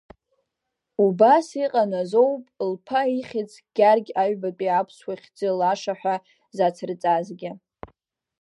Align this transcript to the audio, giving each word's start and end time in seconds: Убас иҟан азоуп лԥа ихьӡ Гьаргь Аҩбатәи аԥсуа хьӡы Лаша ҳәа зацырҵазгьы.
Убас 1.05 1.47
иҟан 1.63 1.91
азоуп 2.01 2.43
лԥа 2.71 3.01
ихьӡ 3.19 3.53
Гьаргь 3.75 4.11
Аҩбатәи 4.21 4.71
аԥсуа 4.79 5.15
хьӡы 5.21 5.49
Лаша 5.59 5.93
ҳәа 5.99 6.15
зацырҵазгьы. 6.57 7.51